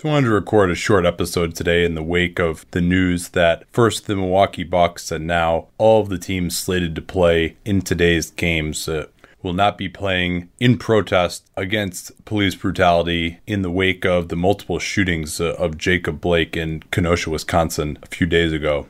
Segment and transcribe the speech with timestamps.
[0.00, 3.30] So I wanted to record a short episode today in the wake of the news
[3.30, 7.82] that first the Milwaukee Bucks and now all of the teams slated to play in
[7.82, 9.06] today's games uh,
[9.42, 14.78] will not be playing in protest against police brutality in the wake of the multiple
[14.78, 18.86] shootings of Jacob Blake in Kenosha, Wisconsin a few days ago.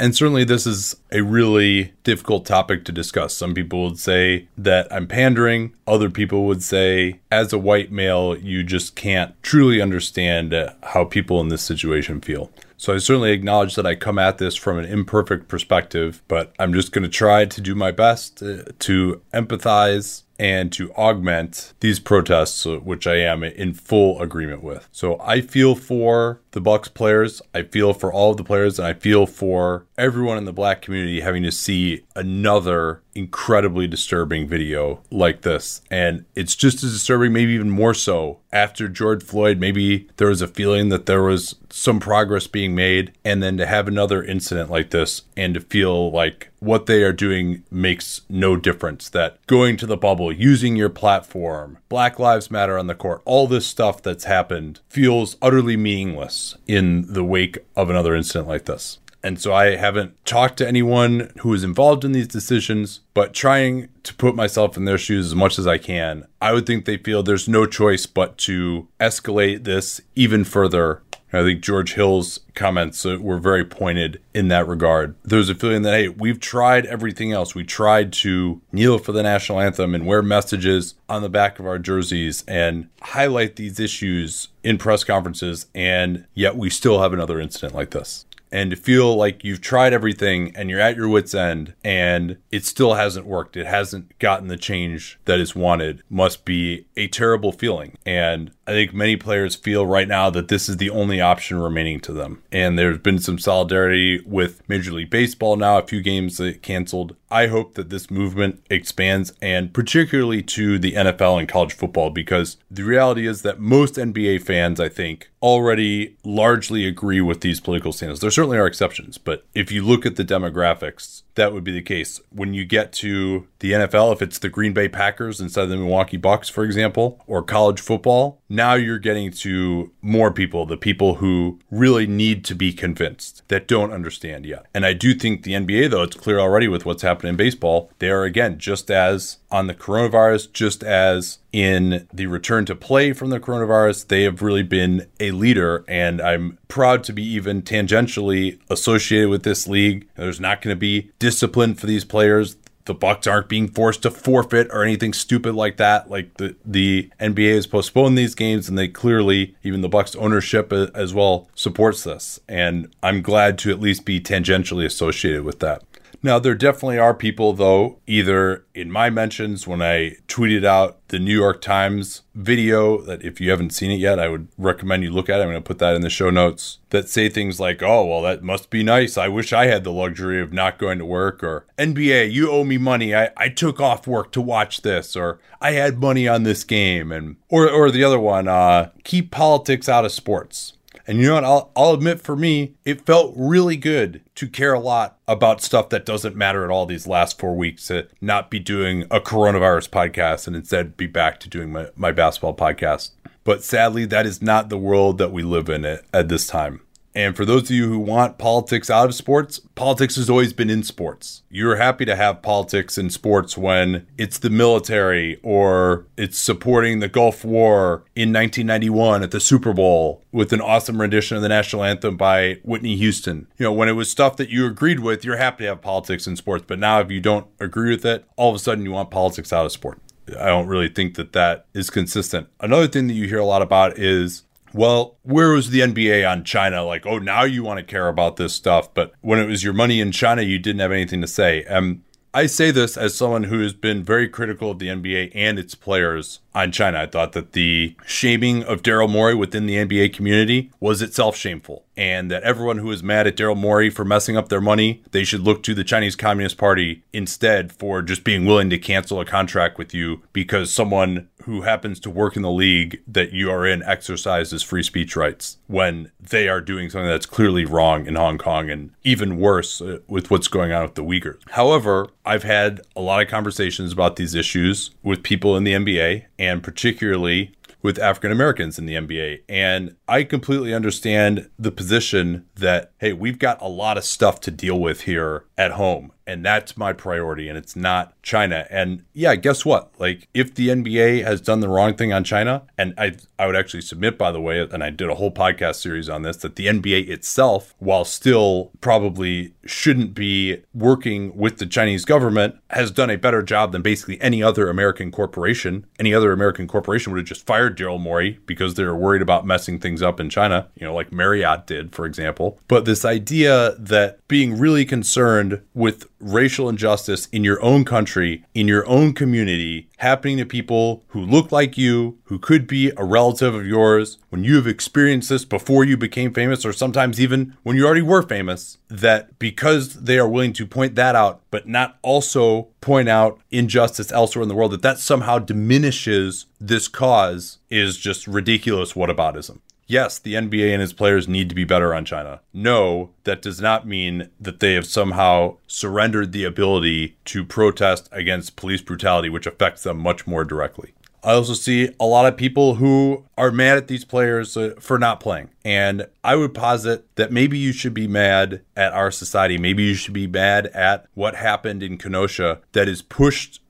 [0.00, 3.34] And certainly, this is a really difficult topic to discuss.
[3.34, 5.74] Some people would say that I'm pandering.
[5.88, 11.04] Other people would say, as a white male, you just can't truly understand uh, how
[11.04, 12.50] people in this situation feel.
[12.76, 16.72] So I certainly acknowledge that I come at this from an imperfect perspective, but I'm
[16.72, 21.98] just going to try to do my best uh, to empathize and to augment these
[21.98, 24.88] protests, uh, which I am in full agreement with.
[24.92, 28.88] So I feel for the Bucks players, I feel for all of the players, and
[28.88, 35.00] I feel for everyone in the black community having to see another incredibly disturbing video
[35.10, 35.82] like this.
[35.88, 39.58] And it's just as disturbing, maybe even more so after George Floyd.
[39.58, 43.66] Maybe there was a feeling that there was some progress being made, and then to
[43.66, 48.56] have another incident like this and to feel like what they are doing makes no
[48.56, 49.08] difference.
[49.08, 53.46] That going to the bubble, using your platform, Black Lives Matter on the court, all
[53.46, 58.98] this stuff that's happened feels utterly meaningless in the wake of another incident like this.
[59.22, 63.88] And so I haven't talked to anyone who is involved in these decisions, but trying
[64.04, 66.98] to put myself in their shoes as much as I can, I would think they
[66.98, 71.02] feel there's no choice but to escalate this even further.
[71.32, 75.14] I think George Hill's comments uh, were very pointed in that regard.
[75.22, 77.54] There's a feeling that, hey, we've tried everything else.
[77.54, 81.66] We tried to kneel for the national anthem and wear messages on the back of
[81.66, 87.40] our jerseys and highlight these issues in press conferences, and yet we still have another
[87.40, 91.34] incident like this and to feel like you've tried everything and you're at your wits
[91.34, 96.44] end and it still hasn't worked it hasn't gotten the change that is wanted must
[96.44, 100.76] be a terrible feeling and i think many players feel right now that this is
[100.76, 102.42] the only option remaining to them.
[102.52, 107.16] And there's been some solidarity with major league baseball now a few games that canceled.
[107.30, 112.58] I hope that this movement expands and particularly to the nfl and college football because
[112.70, 117.92] the reality is that most nba fans i think already largely agree with these political
[117.92, 118.20] stances.
[118.20, 121.80] There certainly are exceptions, but if you look at the demographics, that would be the
[121.80, 122.20] case.
[122.30, 125.76] When you get to the NFL, if it's the Green Bay Packers instead of the
[125.76, 131.16] Milwaukee Bucks, for example, or college football, now you're getting to more people, the people
[131.16, 134.66] who really need to be convinced that don't understand yet.
[134.74, 137.90] And I do think the NBA, though, it's clear already with what's happening in baseball,
[137.98, 143.12] they are again just as on the coronavirus, just as in the return to play
[143.12, 145.84] from the coronavirus, they have really been a leader.
[145.88, 150.08] And I'm proud to be even tangentially associated with this league.
[150.16, 152.56] There's not going to be discipline for these players.
[152.84, 156.08] The Bucks aren't being forced to forfeit or anything stupid like that.
[156.08, 160.72] Like the the NBA has postponed these games, and they clearly, even the Bucks ownership
[160.72, 162.40] uh, as well, supports this.
[162.48, 165.82] And I'm glad to at least be tangentially associated with that.
[166.22, 171.18] Now, there definitely are people, though, either in my mentions when I tweeted out the
[171.18, 175.10] New York Times video, that if you haven't seen it yet, I would recommend you
[175.10, 175.42] look at it.
[175.42, 178.22] I'm going to put that in the show notes, that say things like, oh, well,
[178.22, 179.16] that must be nice.
[179.16, 181.42] I wish I had the luxury of not going to work.
[181.42, 183.14] Or NBA, you owe me money.
[183.14, 185.16] I, I took off work to watch this.
[185.16, 187.12] Or I had money on this game.
[187.12, 190.74] And, or, or the other one, uh, keep politics out of sports.
[191.08, 191.44] And you know what?
[191.44, 195.88] I'll, I'll admit for me, it felt really good to care a lot about stuff
[195.88, 199.88] that doesn't matter at all these last four weeks, to not be doing a coronavirus
[199.88, 203.12] podcast and instead be back to doing my, my basketball podcast.
[203.42, 206.82] But sadly, that is not the world that we live in at, at this time.
[207.18, 210.70] And for those of you who want politics out of sports, politics has always been
[210.70, 211.42] in sports.
[211.50, 217.08] You're happy to have politics in sports when it's the military or it's supporting the
[217.08, 221.82] Gulf War in 1991 at the Super Bowl with an awesome rendition of the national
[221.82, 223.48] anthem by Whitney Houston.
[223.58, 226.28] You know, when it was stuff that you agreed with, you're happy to have politics
[226.28, 226.66] in sports.
[226.68, 229.52] But now, if you don't agree with it, all of a sudden you want politics
[229.52, 229.98] out of sport.
[230.38, 232.46] I don't really think that that is consistent.
[232.60, 236.44] Another thing that you hear a lot about is well, where was the NBA on
[236.44, 236.84] China?
[236.84, 239.72] Like, oh, now you want to care about this stuff, but when it was your
[239.72, 241.64] money in China, you didn't have anything to say.
[241.64, 242.04] Um,
[242.34, 245.74] I say this as someone who has been very critical of the NBA and its
[245.74, 246.98] players on China.
[246.98, 251.84] I thought that the shaming of Daryl Morey within the NBA community was itself shameful,
[251.96, 255.24] and that everyone who is mad at Daryl Morey for messing up their money, they
[255.24, 259.24] should look to the Chinese Communist Party instead for just being willing to cancel a
[259.24, 263.66] contract with you because someone who happens to work in the league that you are
[263.66, 268.36] in exercises free speech rights when they are doing something that's clearly wrong in Hong
[268.36, 271.40] Kong and even worse uh, with what's going on with the Uyghurs.
[271.50, 276.24] However, I've had a lot of conversations about these issues with people in the NBA
[276.38, 277.52] and particularly
[277.82, 279.42] with African Americans in the NBA.
[279.48, 284.50] And I completely understand the position that, hey, we've got a lot of stuff to
[284.50, 288.66] deal with here at home and that's my priority and it's not China.
[288.70, 289.90] And yeah, guess what?
[289.98, 293.56] Like if the NBA has done the wrong thing on China, and I I would
[293.56, 296.56] actually submit by the way, and I did a whole podcast series on this that
[296.56, 303.08] the NBA itself, while still probably shouldn't be working with the Chinese government, has done
[303.08, 305.86] a better job than basically any other American corporation.
[305.98, 309.46] Any other American corporation would have just fired Daryl Morey because they were worried about
[309.46, 312.60] messing things up in China, you know, like Marriott did, for example.
[312.68, 318.68] But this idea that being really concerned with racial injustice in your own country, in
[318.68, 323.54] your own community, happening to people who look like you, who could be a relative
[323.54, 327.76] of yours, when you have experienced this before you became famous, or sometimes even when
[327.76, 331.98] you already were famous, that because they are willing to point that out, but not
[332.02, 337.96] also point out injustice elsewhere in the world, that that somehow diminishes this cause is
[337.96, 339.58] just ridiculous whataboutism.
[339.90, 342.42] Yes, the NBA and its players need to be better on China.
[342.52, 348.54] No, that does not mean that they have somehow surrendered the ability to protest against
[348.54, 350.92] police brutality, which affects them much more directly.
[351.24, 354.98] I also see a lot of people who are mad at these players uh, for
[354.98, 355.50] not playing.
[355.64, 359.58] And I would posit that maybe you should be mad at our society.
[359.58, 363.60] Maybe you should be mad at what happened in Kenosha that is pushed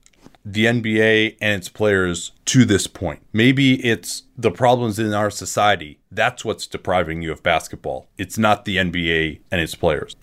[0.53, 3.21] the NBA and its players to this point.
[3.33, 5.99] Maybe it's the problems in our society.
[6.11, 8.09] That's what's depriving you of basketball.
[8.17, 10.15] It's not the NBA and its players.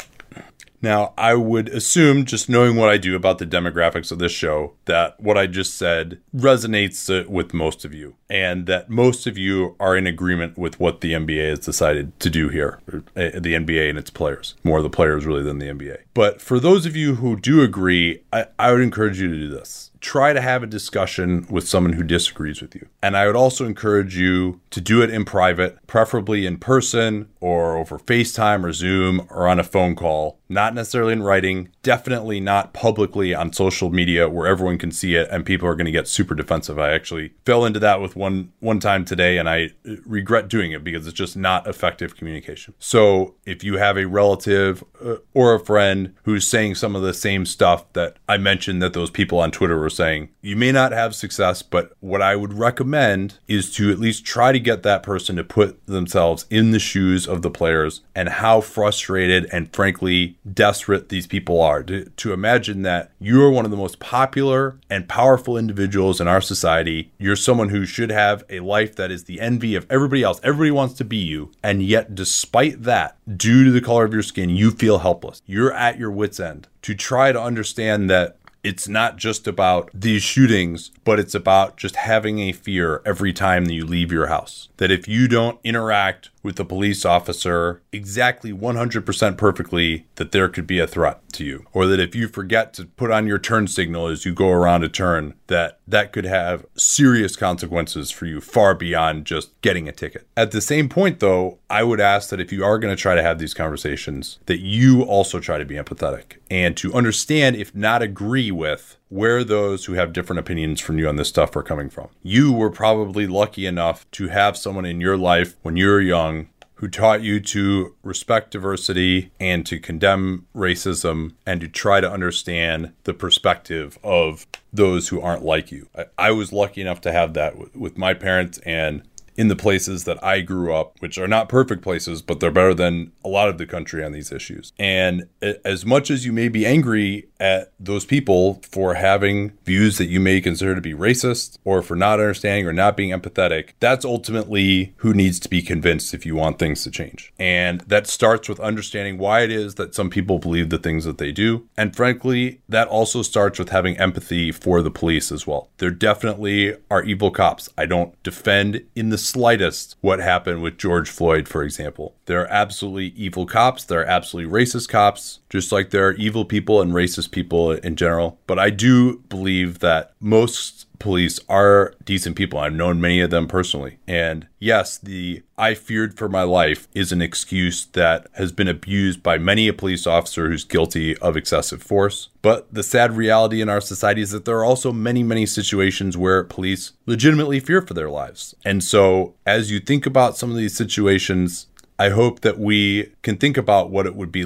[0.83, 4.75] Now, I would assume, just knowing what I do about the demographics of this show,
[4.85, 9.39] that what I just said resonates uh, with most of you, and that most of
[9.39, 13.55] you are in agreement with what the NBA has decided to do here, uh, the
[13.55, 15.99] NBA and its players, more the players really than the NBA.
[16.15, 19.49] But for those of you who do agree, I, I would encourage you to do
[19.49, 22.87] this try to have a discussion with someone who disagrees with you.
[23.03, 27.77] And I would also encourage you to do it in private, preferably in person or
[27.77, 32.73] over FaceTime or Zoom or on a phone call, not necessarily in writing, definitely not
[32.73, 36.09] publicly on social media where everyone can see it and people are going to get
[36.09, 36.79] super defensive.
[36.79, 39.71] I actually fell into that with one one time today and I
[40.05, 42.75] regret doing it because it's just not effective communication.
[42.79, 47.15] So, if you have a relative uh, or a friend who's saying some of the
[47.15, 50.31] same stuff that I mentioned that those people on Twitter were saying.
[50.41, 54.53] You may not have success, but what I would recommend is to at least try
[54.53, 58.61] to get that person to put themselves in the shoes of the players and how
[58.61, 61.83] frustrated and frankly desperate these people are.
[61.83, 66.29] To, to imagine that you are one of the most popular and powerful individuals in
[66.29, 67.13] our society.
[67.19, 70.41] You're someone who should have a life that is the envy of everybody else.
[70.43, 71.53] Everybody wants to be you.
[71.63, 75.43] And yet, despite that, due to the color of your skin, you feel helpless.
[75.47, 78.37] You're at your wits' end to try to understand that
[78.67, 83.67] it's not just about these shootings, but it's about just having a fear every time
[83.67, 84.69] that you leave your house.
[84.79, 90.67] That if you don't interact with the police officer exactly 100% perfectly, that there could
[90.67, 91.67] be a threat to you.
[91.73, 94.85] Or that if you forget to put on your turn signal as you go around
[94.85, 99.93] a turn, that that could have serious consequences for you far beyond just getting a
[99.93, 100.27] ticket.
[100.37, 103.17] At the same point, though, I would ask that if you are going to try
[103.17, 107.75] to have these conversations, that you also try to be empathetic and to understand, if
[107.75, 111.63] not agree with, where those who have different opinions from you on this stuff are
[111.63, 112.09] coming from.
[112.23, 116.49] You were probably lucky enough to have someone in your life when you were young
[116.77, 122.93] who taught you to respect diversity and to condemn racism and to try to understand
[123.05, 125.89] the perspective of those who aren't like you.
[125.97, 129.03] I, I was lucky enough to have that with, with my parents and
[129.37, 132.75] in the places that I grew up, which are not perfect places, but they're better
[132.75, 134.73] than a lot of the country on these issues.
[134.79, 135.29] And
[135.65, 140.19] as much as you may be angry at those people for having views that you
[140.19, 144.95] may consider to be racist or for not understanding or not being empathetic, that's ultimately
[144.99, 147.33] who needs to be convinced if you want things to change.
[147.39, 151.19] And that starts with understanding why it is that some people believe the things that
[151.19, 151.69] they do.
[151.77, 155.69] And frankly, that also starts with having empathy for the police as well.
[155.79, 157.69] There definitely are evil cops.
[157.77, 162.15] I don't defend in the slightest what happened with George Floyd, for example.
[162.27, 166.45] There are absolutely evil cops, there are absolutely racist cops, just like there are evil
[166.45, 168.39] people and racist people in general.
[168.47, 172.59] But I do believe that most police are decent people.
[172.59, 173.99] I've known many of them personally.
[174.07, 179.23] And yes, the I feared for my life is an excuse that has been abused
[179.23, 182.29] by many a police officer who's guilty of excessive force.
[182.43, 186.17] But the sad reality in our society is that there are also many, many situations
[186.17, 188.55] where police legitimately fear for their lives.
[188.65, 191.67] And so as you think about some of these situations,
[191.99, 194.45] I hope that we can think about what it would be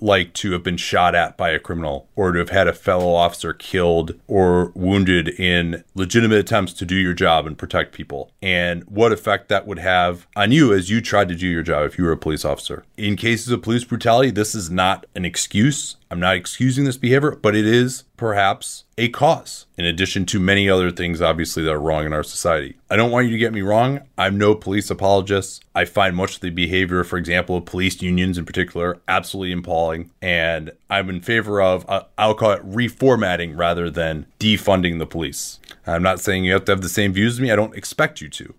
[0.00, 3.14] like to have been shot at by a criminal or to have had a fellow
[3.14, 8.82] officer killed or wounded in legitimate attempts to do your job and protect people, and
[8.84, 11.96] what effect that would have on you as you tried to do your job if
[11.96, 12.84] you were a police officer.
[12.96, 15.96] In cases of police brutality, this is not an excuse.
[16.10, 20.68] I'm not excusing this behavior, but it is perhaps a cause, in addition to many
[20.68, 22.78] other things, obviously, that are wrong in our society.
[22.90, 24.00] I don't want you to get me wrong.
[24.18, 25.64] I'm no police apologist.
[25.72, 30.10] I find much of the behavior, for example, of police unions in particular, absolutely appalling.
[30.20, 35.60] And I'm in favor of, uh, I'll call it reformatting rather than defunding the police.
[35.86, 37.52] I'm not saying you have to have the same views as me.
[37.52, 38.54] I don't expect you to,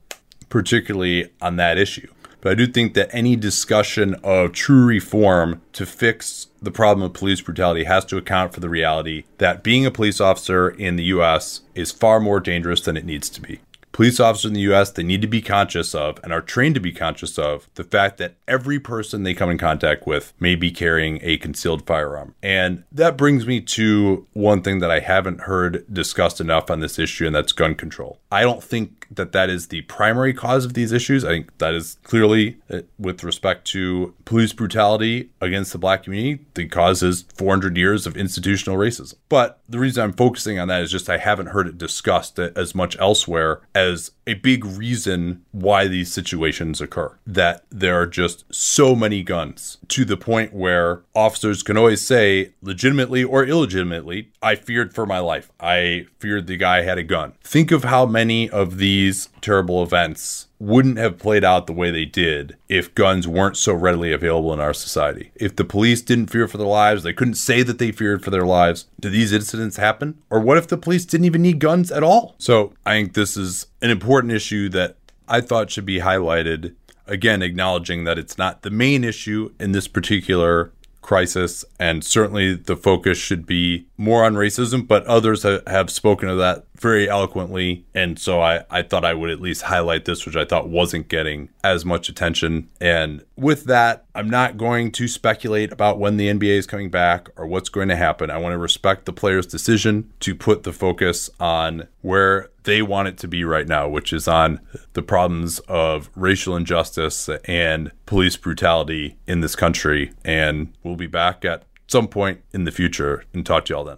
[0.48, 2.08] particularly on that issue.
[2.42, 7.14] But I do think that any discussion of true reform to fix the problem of
[7.14, 11.06] police brutality has to account for the reality that being a police officer in the
[11.06, 13.60] US is far more dangerous than it needs to be
[13.92, 16.82] police officers in the US, they need to be conscious of and are trained to
[16.82, 20.72] be conscious of the fact that every person they come in contact with may be
[20.72, 22.36] carrying a concealed firearm.
[22.42, 27.00] And that brings me to one thing that I haven't heard discussed enough on this
[27.00, 28.20] issue, and that's gun control.
[28.32, 31.26] I don't think that that is the primary cause of these issues.
[31.26, 36.46] I think that is clearly, uh, with respect to police brutality against the black community,
[36.54, 39.16] the cause is 400 years of institutional racism.
[39.28, 42.74] But the reason I'm focusing on that is just I haven't heard it discussed as
[42.74, 43.62] much elsewhere
[44.28, 47.18] a big reason why these situations occur.
[47.26, 52.54] That there are just so many guns to the point where officers can always say,
[52.62, 55.52] legitimately or illegitimately, I feared for my life.
[55.60, 57.34] I feared the guy had a gun.
[57.44, 62.06] Think of how many of these terrible events wouldn't have played out the way they
[62.06, 65.32] did if guns weren't so readily available in our society.
[65.34, 68.30] If the police didn't fear for their lives, they couldn't say that they feared for
[68.30, 68.86] their lives.
[69.00, 70.22] Do these incidents happen?
[70.30, 72.36] Or what if the police didn't even need guns at all?
[72.38, 76.76] So I think this is an important issue that I thought should be highlighted.
[77.08, 82.76] Again, acknowledging that it's not the main issue in this particular crisis, and certainly the
[82.76, 87.86] focus should be more on racism, but others have spoken of that very eloquently.
[87.94, 91.08] And so I, I thought I would at least highlight this, which I thought wasn't
[91.08, 92.70] getting as much attention.
[92.82, 97.30] And with that, I'm not going to speculate about when the NBA is coming back
[97.36, 98.30] or what's going to happen.
[98.30, 103.08] I want to respect the player's decision to put the focus on where they want
[103.08, 104.60] it to be right now, which is on
[104.94, 110.14] the problems of racial injustice and police brutality in this country.
[110.26, 113.98] And we'll be back at some point in the future and talk to y'all then.